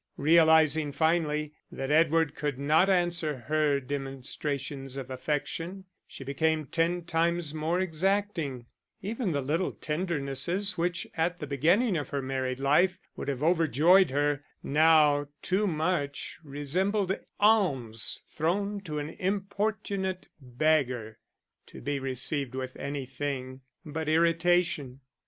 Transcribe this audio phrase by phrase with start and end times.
[0.17, 7.53] Realizing, finally, that Edward could not answer her demonstrations of affection, she became ten times
[7.53, 8.65] more exacting;
[9.03, 14.09] even the little tendernesses which at the beginning of her married life would have overjoyed
[14.09, 21.19] her, now too much resembled alms thrown to an importunate beggar,
[21.67, 24.99] to be received with anything but irritation.